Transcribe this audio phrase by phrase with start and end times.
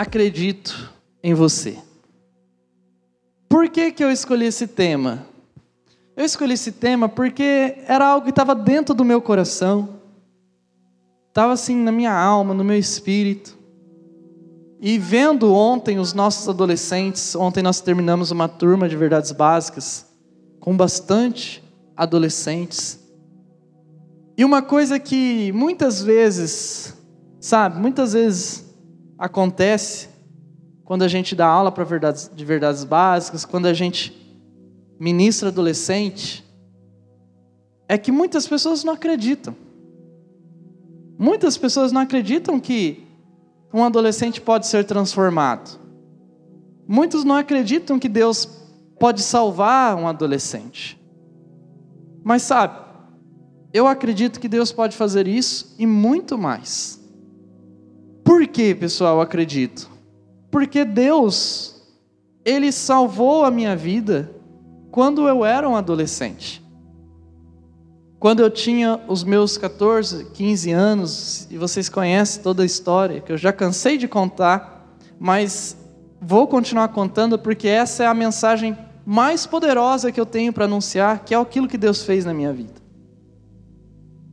[0.00, 0.90] acredito
[1.22, 1.76] em você.
[3.46, 5.26] Por que, que eu escolhi esse tema?
[6.16, 10.00] Eu escolhi esse tema porque era algo que estava dentro do meu coração,
[11.28, 13.58] estava assim na minha alma, no meu espírito.
[14.80, 20.06] E vendo ontem os nossos adolescentes, ontem nós terminamos uma turma de verdades básicas
[20.58, 21.62] com bastante
[21.94, 22.98] adolescentes.
[24.34, 26.94] E uma coisa que muitas vezes,
[27.38, 28.69] sabe, muitas vezes
[29.20, 30.08] acontece
[30.82, 34.16] quando a gente dá aula para verdades, de verdades básicas, quando a gente
[34.98, 36.44] ministra adolescente,
[37.86, 39.54] é que muitas pessoas não acreditam.
[41.18, 43.06] Muitas pessoas não acreditam que
[43.72, 45.78] um adolescente pode ser transformado.
[46.88, 48.46] Muitos não acreditam que Deus
[48.98, 50.98] pode salvar um adolescente.
[52.24, 52.80] Mas sabe,
[53.72, 56.99] eu acredito que Deus pode fazer isso e muito mais.
[58.30, 59.90] Por que, pessoal, acredito?
[60.52, 61.82] Porque Deus,
[62.44, 64.30] Ele salvou a minha vida
[64.92, 66.64] quando eu era um adolescente.
[68.20, 73.32] Quando eu tinha os meus 14, 15 anos, e vocês conhecem toda a história, que
[73.32, 75.76] eu já cansei de contar, mas
[76.22, 81.24] vou continuar contando porque essa é a mensagem mais poderosa que eu tenho para anunciar,
[81.24, 82.80] que é aquilo que Deus fez na minha vida.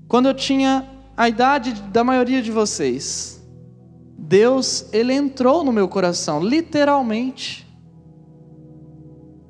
[0.08, 3.37] Quando eu tinha a idade da maioria de vocês,
[4.28, 7.66] Deus, ele entrou no meu coração, literalmente.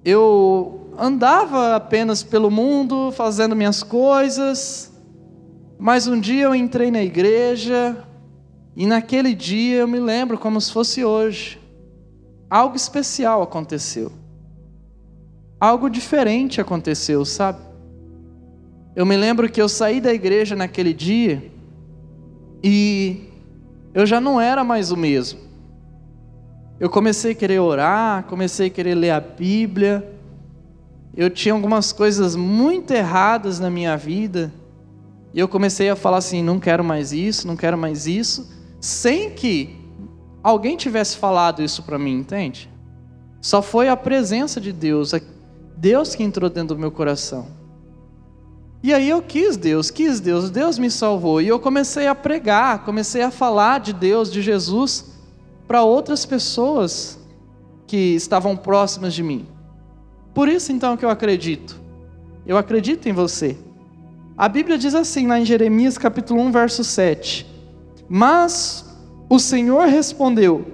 [0.06, 4.92] Eu andava apenas pelo mundo, fazendo minhas coisas,
[5.80, 8.06] mas um dia eu entrei na igreja,
[8.76, 11.60] e naquele dia eu me lembro como se fosse hoje.
[12.48, 14.12] Algo especial aconteceu.
[15.60, 17.60] Algo diferente aconteceu, sabe?
[18.96, 21.52] Eu me lembro que eu saí da igreja naquele dia
[22.64, 23.28] e
[23.94, 25.40] eu já não era mais o mesmo.
[26.80, 30.08] Eu comecei a querer orar, comecei a querer ler a Bíblia.
[31.16, 34.54] Eu tinha algumas coisas muito erradas na minha vida.
[35.34, 39.32] E eu comecei a falar assim: não quero mais isso, não quero mais isso, sem
[39.32, 39.76] que
[40.44, 42.70] alguém tivesse falado isso para mim, entende?
[43.42, 45.14] Só foi a presença de Deus,
[45.76, 47.57] Deus que entrou dentro do meu coração.
[48.82, 51.42] E aí eu quis Deus, quis Deus, Deus me salvou.
[51.42, 55.06] E eu comecei a pregar, comecei a falar de Deus, de Jesus,
[55.68, 57.20] para outras pessoas
[57.86, 59.48] que estavam próximas de mim.
[60.34, 61.80] Por isso então que eu acredito.
[62.46, 63.58] Eu acredito em você.
[64.38, 67.46] A Bíblia diz assim, lá em Jeremias capítulo 1, verso 7.
[68.08, 68.86] Mas
[69.28, 70.66] o Senhor respondeu: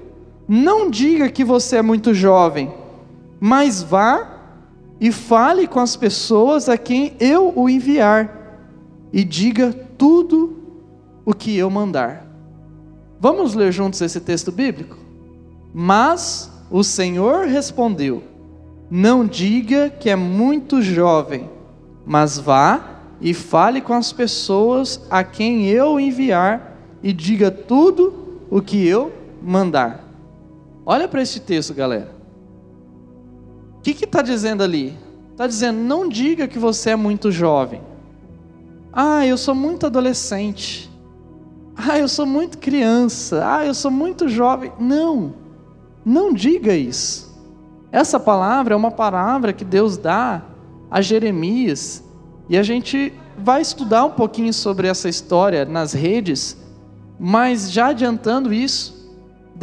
[0.48, 2.74] Não diga que você é muito jovem,
[3.40, 4.33] mas vá
[5.04, 8.56] e fale com as pessoas a quem eu o enviar,
[9.12, 10.58] e diga tudo
[11.26, 12.26] o que eu mandar.
[13.20, 14.96] Vamos ler juntos esse texto bíblico?
[15.74, 18.24] Mas o Senhor respondeu:
[18.90, 21.50] Não diga que é muito jovem,
[22.06, 28.62] mas vá e fale com as pessoas a quem eu enviar, e diga tudo o
[28.62, 29.12] que eu
[29.42, 30.02] mandar.
[30.86, 32.23] Olha para esse texto, galera
[33.84, 34.98] que está dizendo ali?
[35.32, 37.82] Está dizendo, não diga que você é muito jovem.
[38.94, 40.90] Ah, eu sou muito adolescente.
[41.76, 43.44] Ah, eu sou muito criança.
[43.44, 44.72] Ah, eu sou muito jovem.
[44.80, 45.34] Não,
[46.06, 47.34] não diga isso.
[47.92, 50.44] Essa palavra é uma palavra que Deus dá
[50.90, 52.04] a Jeremias.
[52.48, 56.56] E a gente vai estudar um pouquinho sobre essa história nas redes.
[57.20, 58.93] Mas já adiantando isso,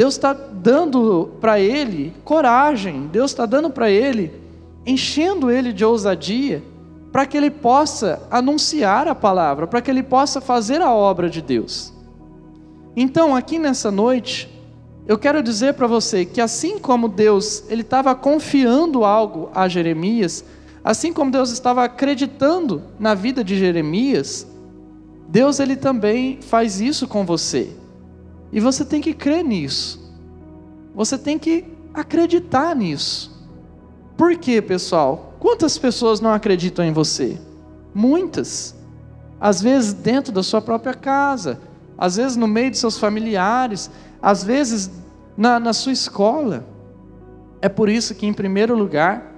[0.00, 4.32] Deus está dando para ele coragem, Deus está dando para ele,
[4.86, 6.64] enchendo ele de ousadia,
[7.12, 11.42] para que ele possa anunciar a palavra, para que ele possa fazer a obra de
[11.42, 11.92] Deus.
[12.96, 14.48] Então, aqui nessa noite,
[15.06, 20.42] eu quero dizer para você que assim como Deus ele estava confiando algo a Jeremias,
[20.82, 24.46] assim como Deus estava acreditando na vida de Jeremias,
[25.28, 27.78] Deus ele também faz isso com você.
[28.52, 30.00] E você tem que crer nisso.
[30.94, 31.64] Você tem que
[31.94, 33.30] acreditar nisso.
[34.16, 35.34] Por quê, pessoal?
[35.38, 37.38] Quantas pessoas não acreditam em você?
[37.94, 38.74] Muitas.
[39.40, 41.60] Às vezes dentro da sua própria casa,
[41.96, 44.90] às vezes no meio de seus familiares, às vezes
[45.36, 46.66] na, na sua escola.
[47.62, 49.32] É por isso que, em primeiro lugar,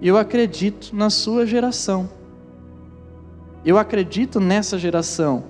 [0.00, 2.08] eu acredito na sua geração.
[3.64, 5.44] Eu acredito nessa geração.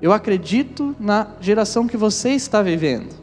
[0.00, 3.14] Eu acredito na geração que você está vivendo.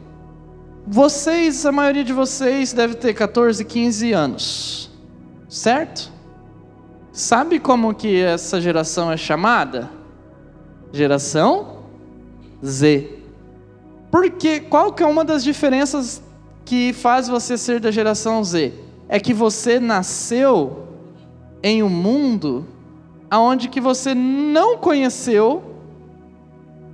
[0.86, 4.90] Vocês, a maioria de vocês deve ter 14, 15 anos.
[5.48, 6.12] Certo?
[7.12, 9.90] Sabe como que essa geração é chamada?
[10.92, 11.78] Geração
[12.64, 13.20] Z.
[14.10, 16.22] Porque qual que é uma das diferenças
[16.64, 18.74] que faz você ser da geração Z?
[19.08, 20.88] É que você nasceu
[21.62, 22.66] em um mundo
[23.30, 25.75] aonde que você não conheceu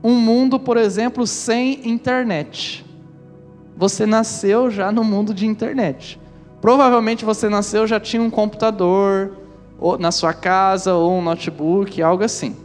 [0.02, 2.84] um mundo, por exemplo, sem internet.
[3.76, 6.20] Você nasceu já no mundo de internet.
[6.60, 9.36] Provavelmente você nasceu já tinha um computador
[9.98, 12.56] na sua casa ou um notebook, algo assim.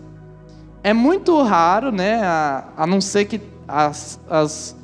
[0.83, 4.75] É muito raro, né, a, a não ser que as, as,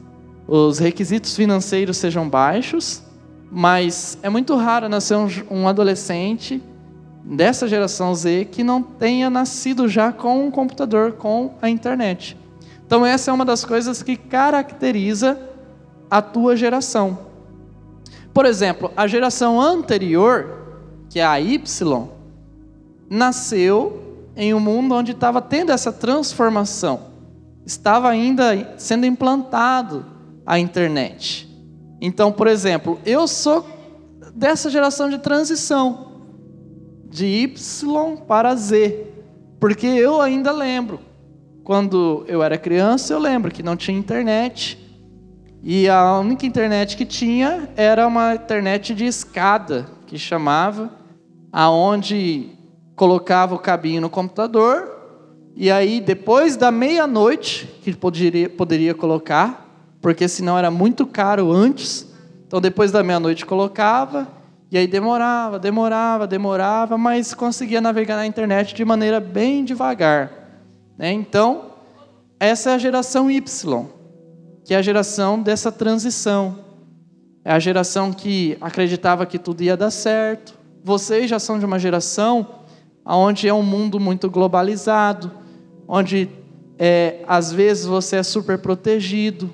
[0.48, 3.04] os requisitos financeiros sejam baixos,
[3.52, 6.62] mas é muito raro nascer um, um adolescente
[7.24, 12.36] dessa geração Z que não tenha nascido já com um computador, com a internet.
[12.86, 15.40] Então, essa é uma das coisas que caracteriza
[16.10, 17.18] a tua geração.
[18.34, 20.78] Por exemplo, a geração anterior,
[21.10, 22.10] que é a Y,
[23.10, 27.14] nasceu em um mundo onde estava tendo essa transformação.
[27.66, 30.06] Estava ainda sendo implantado
[30.46, 31.50] a internet.
[32.02, 33.66] Então, por exemplo, eu sou
[34.34, 36.12] dessa geração de transição
[37.10, 39.08] de Y para Z,
[39.60, 41.00] porque eu ainda lembro.
[41.64, 44.78] Quando eu era criança, eu lembro que não tinha internet.
[45.64, 50.92] E a única internet que tinha era uma internet de escada, que chamava,
[51.54, 52.50] aonde
[52.98, 54.92] colocava o cabinho no computador,
[55.56, 59.66] e aí depois da meia-noite, que poderia, poderia colocar,
[60.02, 62.14] porque senão era muito caro antes,
[62.46, 64.28] então depois da meia-noite colocava,
[64.70, 70.43] e aí demorava, demorava, demorava, mas conseguia navegar na internet de maneira bem devagar.
[70.98, 71.12] Né?
[71.12, 71.72] Então,
[72.40, 73.88] essa é a geração Y,
[74.66, 76.60] que é a geração dessa transição.
[77.46, 80.54] É a geração que acreditava que tudo ia dar certo.
[80.84, 82.62] Vocês já são de uma geração
[83.06, 85.32] onde é um mundo muito globalizado,
[85.88, 86.30] onde
[86.80, 89.54] é, às vezes você é super protegido,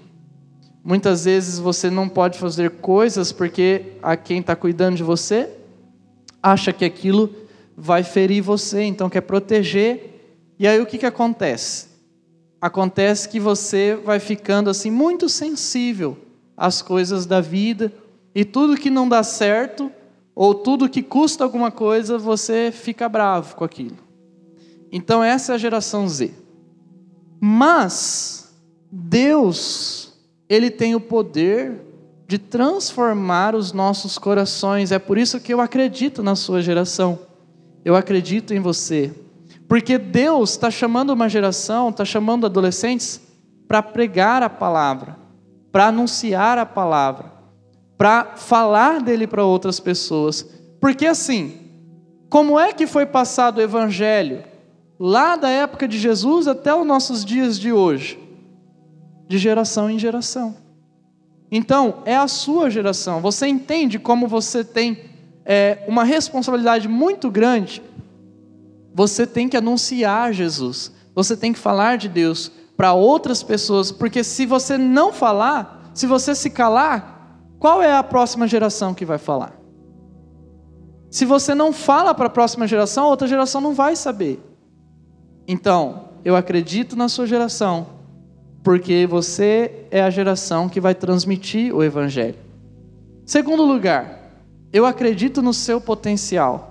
[0.84, 5.50] Muitas vezes você não pode fazer coisas porque a quem está cuidando de você
[6.42, 7.30] acha que aquilo
[7.76, 10.19] vai ferir você, então quer proteger.
[10.60, 11.88] E aí o que, que acontece?
[12.60, 16.18] Acontece que você vai ficando assim muito sensível
[16.58, 17.94] às coisas da vida
[18.36, 19.90] e tudo que não dá certo
[20.36, 23.98] ou tudo que custa alguma coisa, você fica bravo com aquilo.
[24.92, 26.34] Então essa é a geração Z.
[27.40, 28.54] Mas
[28.92, 30.14] Deus
[30.50, 31.80] ele tem o poder
[32.28, 34.92] de transformar os nossos corações.
[34.92, 37.20] É por isso que eu acredito na sua geração.
[37.86, 39.14] Eu acredito em você.
[39.70, 43.22] Porque Deus está chamando uma geração, está chamando adolescentes
[43.68, 45.16] para pregar a palavra,
[45.72, 47.32] para anunciar a palavra,
[47.98, 50.46] para falar dele para outras pessoas.
[50.82, 51.58] Porque assim,
[52.30, 54.44] como é que foi passado o evangelho
[55.00, 58.28] lá da época de Jesus até os nossos dias de hoje?
[59.30, 60.56] de geração em geração.
[61.52, 63.22] Então, é a sua geração.
[63.22, 64.98] Você entende como você tem
[65.46, 67.82] é, uma responsabilidade muito grande?
[68.94, 70.92] Você tem que anunciar Jesus.
[71.16, 76.08] Você tem que falar de Deus para outras pessoas, porque se você não falar, se
[76.08, 79.60] você se calar, qual é a próxima geração que vai falar?
[81.12, 84.40] Se você não fala para a próxima geração, a outra geração não vai saber.
[85.48, 87.88] Então, eu acredito na sua geração,
[88.64, 92.38] porque você é a geração que vai transmitir o Evangelho.
[93.26, 94.20] Segundo lugar,
[94.72, 96.69] eu acredito no seu potencial.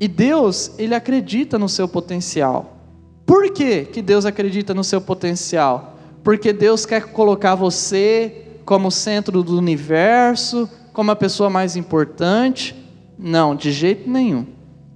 [0.00, 2.78] E Deus, Ele acredita no seu potencial.
[3.26, 5.98] Por que, que Deus acredita no seu potencial?
[6.24, 12.74] Porque Deus quer colocar você como centro do universo, como a pessoa mais importante?
[13.18, 14.46] Não, de jeito nenhum.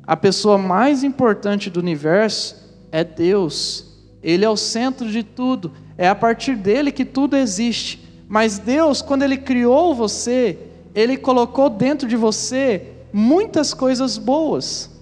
[0.07, 2.57] A pessoa mais importante do universo
[2.91, 3.85] é Deus.
[4.23, 5.73] Ele é o centro de tudo.
[5.99, 8.03] É a partir dele que tudo existe.
[8.27, 10.59] Mas Deus, quando Ele criou você,
[10.95, 14.94] Ele colocou dentro de você muitas coisas boas.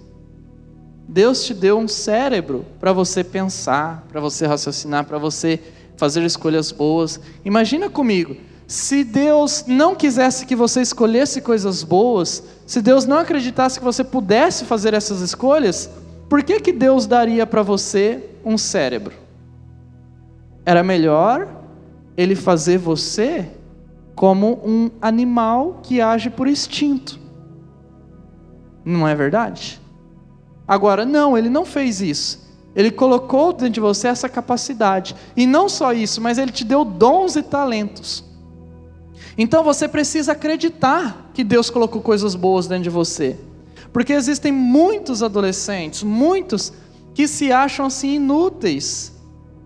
[1.13, 5.59] Deus te deu um cérebro para você pensar, para você raciocinar, para você
[5.95, 7.19] fazer escolhas boas.
[7.45, 13.77] Imagina comigo, se Deus não quisesse que você escolhesse coisas boas, se Deus não acreditasse
[13.77, 15.87] que você pudesse fazer essas escolhas,
[16.27, 19.13] por que, que Deus daria para você um cérebro?
[20.65, 21.47] Era melhor
[22.17, 23.51] ele fazer você
[24.15, 27.19] como um animal que age por instinto.
[28.83, 29.82] Não é verdade?
[30.67, 32.43] Agora, não, ele não fez isso.
[32.75, 35.15] Ele colocou dentro de você essa capacidade.
[35.35, 38.23] E não só isso, mas ele te deu dons e talentos.
[39.37, 43.37] Então você precisa acreditar que Deus colocou coisas boas dentro de você.
[43.91, 46.73] Porque existem muitos adolescentes, muitos
[47.13, 49.13] que se acham assim inúteis,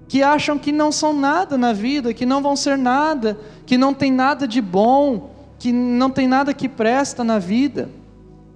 [0.08, 3.94] que acham que não são nada na vida, que não vão ser nada, que não
[3.94, 7.90] tem nada de bom, que não tem nada que presta na vida.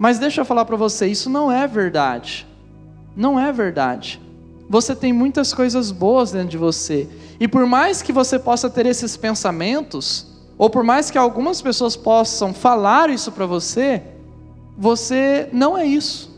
[0.02, 2.48] Mas deixa eu falar para você, isso não é verdade.
[3.16, 4.20] Não é verdade.
[4.68, 7.08] Você tem muitas coisas boas dentro de você.
[7.40, 10.26] E por mais que você possa ter esses pensamentos,
[10.58, 14.02] ou por mais que algumas pessoas possam falar isso para você,
[14.76, 16.36] você não é isso.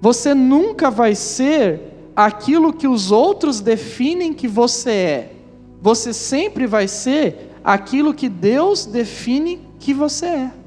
[0.00, 1.80] Você nunca vai ser
[2.14, 5.32] aquilo que os outros definem que você é.
[5.80, 10.61] Você sempre vai ser aquilo que Deus define que você é.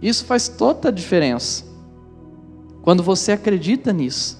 [0.00, 1.64] Isso faz toda a diferença.
[2.82, 4.38] Quando você acredita nisso,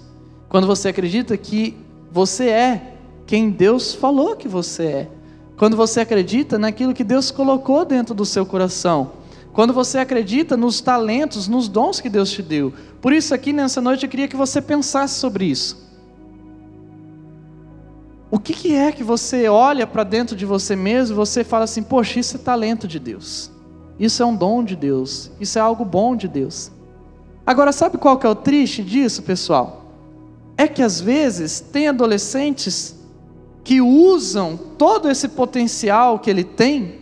[0.48, 1.76] quando você acredita que
[2.10, 2.94] você é
[3.26, 5.08] quem Deus falou que você é,
[5.58, 9.12] quando você acredita naquilo que Deus colocou dentro do seu coração,
[9.52, 12.72] quando você acredita nos talentos, nos dons que Deus te deu.
[13.02, 15.88] Por isso, aqui nessa noite, eu queria que você pensasse sobre isso.
[18.30, 21.64] O que, que é que você olha para dentro de você mesmo e você fala
[21.64, 23.50] assim: Poxa, isso é talento de Deus,
[23.98, 26.70] isso é um dom de Deus, isso é algo bom de Deus.
[27.46, 29.86] Agora, sabe qual que é o triste disso, pessoal?
[30.56, 32.94] É que às vezes tem adolescentes
[33.64, 37.00] que usam todo esse potencial que ele tem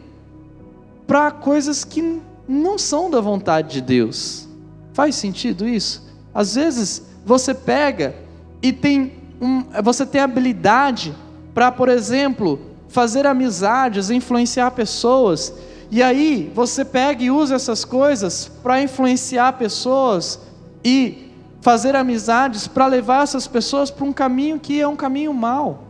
[1.06, 4.48] para coisas que não são da vontade de Deus.
[4.92, 6.06] Faz sentido isso?
[6.34, 8.14] Às vezes você pega
[8.62, 11.14] e tem um, você tem habilidade
[11.54, 15.52] para, por exemplo, fazer amizades, influenciar pessoas.
[15.90, 20.40] E aí você pega e usa essas coisas para influenciar pessoas
[20.84, 25.84] e fazer amizades para levar essas pessoas para um caminho que é um caminho mau.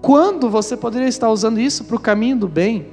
[0.00, 2.88] Quando você poderia estar usando isso para o caminho do bem?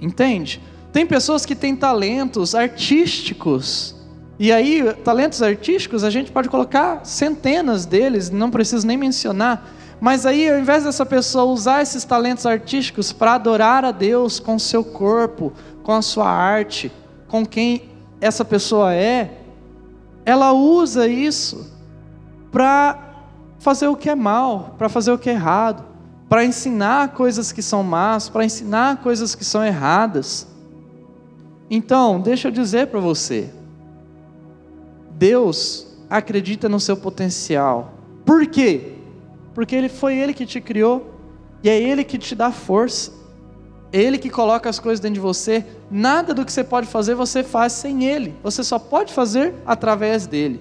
[0.00, 0.60] Entende?
[0.92, 3.94] Tem pessoas que têm talentos artísticos
[4.38, 9.70] e aí, talentos artísticos, a gente pode colocar centenas deles, não preciso nem mencionar.
[10.02, 14.58] Mas aí, ao invés dessa pessoa usar esses talentos artísticos para adorar a Deus com
[14.58, 15.52] seu corpo,
[15.84, 16.90] com a sua arte,
[17.28, 17.88] com quem
[18.20, 19.38] essa pessoa é,
[20.26, 21.72] ela usa isso
[22.50, 22.98] para
[23.60, 25.84] fazer o que é mal, para fazer o que é errado,
[26.28, 30.48] para ensinar coisas que são más, para ensinar coisas que são erradas.
[31.70, 33.50] Então, deixa eu dizer para você,
[35.12, 37.92] Deus acredita no seu potencial.
[38.24, 38.91] Por quê?
[39.54, 41.14] Porque ele foi ele que te criou
[41.62, 43.12] e é ele que te dá força.
[43.92, 45.64] É ele que coloca as coisas dentro de você.
[45.90, 48.34] Nada do que você pode fazer você faz sem ele.
[48.42, 50.60] Você só pode fazer através dele.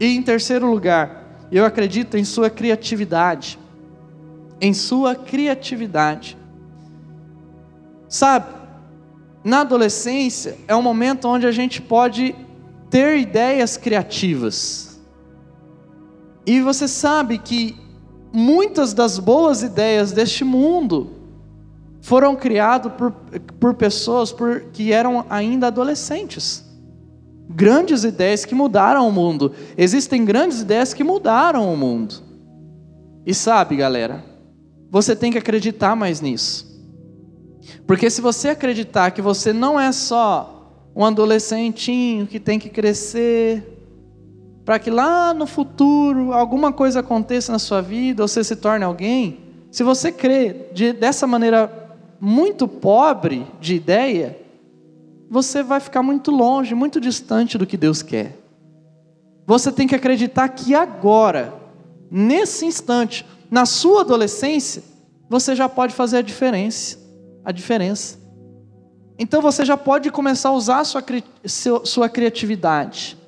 [0.00, 3.58] E em terceiro lugar, eu acredito em sua criatividade.
[4.60, 6.36] Em sua criatividade.
[8.08, 8.52] Sabe,
[9.44, 12.34] na adolescência é um momento onde a gente pode
[12.90, 15.00] ter ideias criativas.
[16.44, 17.76] E você sabe que
[18.32, 21.10] muitas das boas ideias deste mundo
[22.00, 23.12] foram criadas por,
[23.60, 26.64] por pessoas por, que eram ainda adolescentes.
[27.48, 29.52] Grandes ideias que mudaram o mundo.
[29.76, 32.14] Existem grandes ideias que mudaram o mundo.
[33.24, 34.24] E sabe, galera,
[34.90, 36.72] você tem que acreditar mais nisso.
[37.86, 43.71] Porque se você acreditar que você não é só um adolescentinho que tem que crescer,
[44.64, 49.40] para que lá no futuro alguma coisa aconteça na sua vida, você se torne alguém.
[49.70, 51.90] Se você crê de, dessa maneira
[52.20, 54.38] muito pobre de ideia,
[55.28, 58.38] você vai ficar muito longe, muito distante do que Deus quer.
[59.46, 61.52] Você tem que acreditar que agora,
[62.10, 64.84] nesse instante, na sua adolescência,
[65.28, 66.98] você já pode fazer a diferença.
[67.44, 68.20] A diferença.
[69.18, 71.02] Então você já pode começar a usar a sua,
[71.84, 73.21] sua criatividade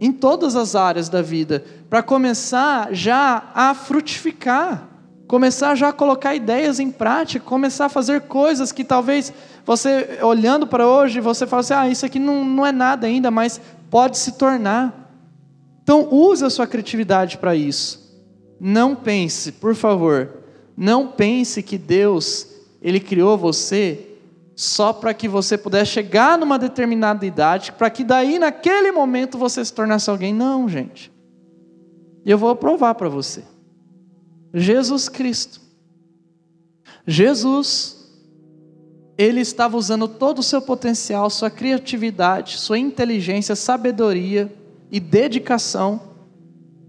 [0.00, 4.88] em todas as áreas da vida, para começar já a frutificar,
[5.28, 9.30] começar já a colocar ideias em prática, começar a fazer coisas que talvez
[9.66, 13.30] você, olhando para hoje, você fala assim: ah, isso aqui não, não é nada ainda,
[13.30, 15.12] mas pode se tornar.
[15.82, 18.00] Então, use a sua criatividade para isso.
[18.58, 20.30] Não pense, por favor,
[20.76, 22.46] não pense que Deus,
[22.80, 24.09] Ele criou você
[24.60, 29.64] só para que você pudesse chegar numa determinada idade, para que daí, naquele momento, você
[29.64, 30.34] se tornasse alguém.
[30.34, 31.10] Não, gente.
[32.26, 33.42] E eu vou provar para você.
[34.52, 35.62] Jesus Cristo.
[37.06, 38.06] Jesus,
[39.16, 44.54] ele estava usando todo o seu potencial, sua criatividade, sua inteligência, sabedoria
[44.90, 46.02] e dedicação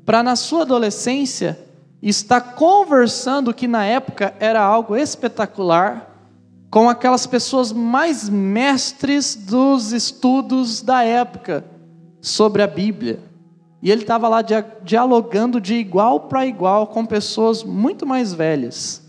[0.05, 1.57] para, na sua adolescência,
[2.01, 6.10] estar conversando, que na época era algo espetacular,
[6.71, 11.65] com aquelas pessoas mais mestres dos estudos da época
[12.21, 13.19] sobre a Bíblia.
[13.81, 14.39] E ele estava lá
[14.81, 19.01] dialogando de igual para igual com pessoas muito mais velhas.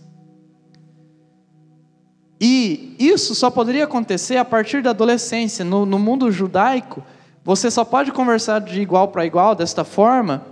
[2.41, 5.65] E isso só poderia acontecer a partir da adolescência.
[5.65, 7.01] No, no mundo judaico,
[7.45, 10.45] você só pode conversar de igual para igual desta forma,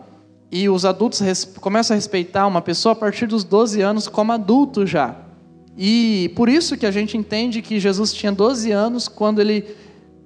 [0.53, 1.21] e os adultos
[1.61, 5.30] começam a respeitar uma pessoa a partir dos 12 anos como adulto já.
[5.83, 9.65] E por isso que a gente entende que Jesus tinha 12 anos quando ele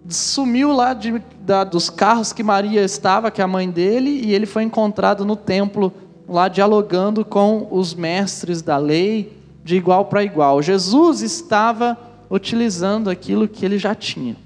[0.08, 4.34] sumiu lá de, da, dos carros que Maria estava, que é a mãe dele, e
[4.34, 5.92] ele foi encontrado no templo,
[6.28, 9.32] lá dialogando com os mestres da lei,
[9.62, 10.61] de igual para igual.
[10.61, 11.96] Jesus estava
[12.28, 14.37] utilizando aquilo que ele já tinha.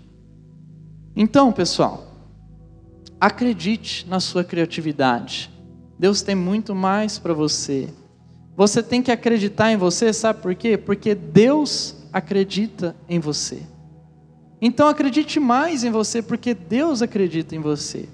[1.16, 2.04] Então, pessoal,
[3.18, 5.50] acredite na sua criatividade.
[5.98, 7.88] Deus tem muito mais para você.
[8.58, 10.76] Você tem que acreditar em você, sabe por quê?
[10.76, 13.62] Porque Deus acredita em você.
[14.60, 18.08] Então acredite mais em você, porque Deus acredita em você.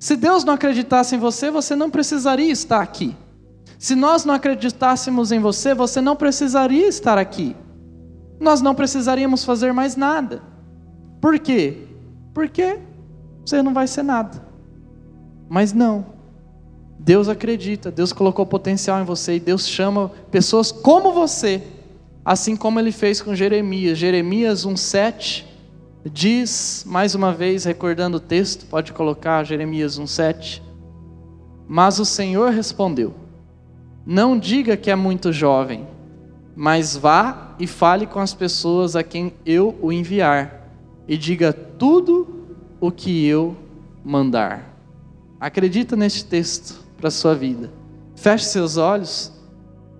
[0.00, 3.14] Se Deus não acreditasse em você, você não precisaria estar aqui.
[3.78, 7.54] Se nós não acreditássemos em você, você não precisaria estar aqui.
[8.40, 10.42] Nós não precisaríamos fazer mais nada.
[11.20, 11.86] Por quê?
[12.34, 12.80] Porque
[13.46, 14.44] você não vai ser nada.
[15.48, 16.04] Mas não.
[17.04, 21.60] Deus acredita, Deus colocou potencial em você e Deus chama pessoas como você,
[22.24, 23.98] assim como ele fez com Jeremias.
[23.98, 25.44] Jeremias 1:7
[26.04, 30.62] diz, mais uma vez recordando o texto, pode colocar Jeremias 1:7.
[31.66, 33.12] Mas o Senhor respondeu:
[34.06, 35.88] não diga que é muito jovem,
[36.54, 40.68] mas vá e fale com as pessoas a quem eu o enviar,
[41.08, 42.46] e diga tudo
[42.80, 43.56] o que eu
[44.04, 44.72] mandar.
[45.40, 47.68] Acredita neste texto para a sua vida.
[48.14, 49.32] Feche seus olhos,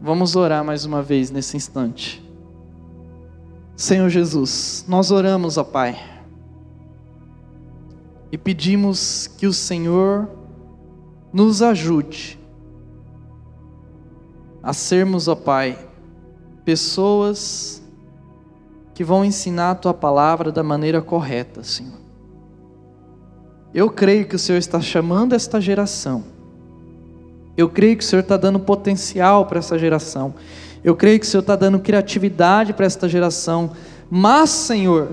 [0.01, 2.25] vamos orar mais uma vez nesse instante.
[3.77, 5.99] Senhor Jesus, nós oramos, ó Pai,
[8.31, 10.29] e pedimos que o Senhor
[11.33, 12.39] nos ajude
[14.63, 15.77] a sermos, ó Pai,
[16.65, 17.83] pessoas
[18.95, 21.99] que vão ensinar a tua palavra da maneira correta, Senhor.
[23.75, 26.41] Eu creio que o Senhor está chamando esta geração.
[27.57, 30.35] Eu creio que o Senhor está dando potencial para essa geração.
[30.83, 33.73] Eu creio que o Senhor está dando criatividade para esta geração.
[34.11, 35.09] Mas, Senhor,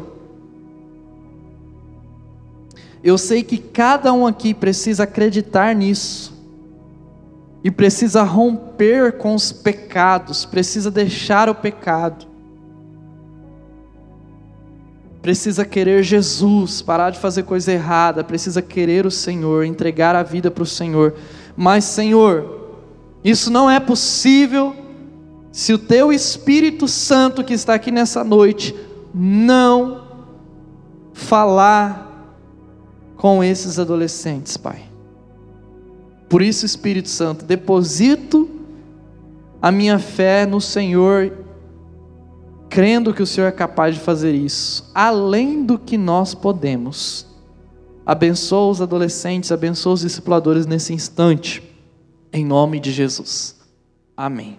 [3.04, 6.38] eu sei que cada um aqui precisa acreditar nisso
[7.63, 12.25] e precisa romper com os pecados, precisa deixar o pecado,
[15.21, 20.49] precisa querer Jesus, parar de fazer coisa errada, precisa querer o Senhor, entregar a vida
[20.49, 21.15] para o Senhor.
[21.61, 22.69] Mas, Senhor,
[23.21, 24.73] isso não é possível
[25.51, 28.73] se o Teu Espírito Santo que está aqui nessa noite
[29.13, 30.07] não
[31.11, 32.37] falar
[33.17, 34.83] com esses adolescentes, Pai.
[36.29, 38.49] Por isso, Espírito Santo, deposito
[39.61, 41.33] a minha fé no Senhor,
[42.69, 47.27] crendo que o Senhor é capaz de fazer isso, além do que nós podemos.
[48.09, 51.61] Abençoa os adolescentes, abençoa os discipuladores nesse instante,
[52.33, 53.55] em nome de Jesus.
[54.17, 54.57] Amém.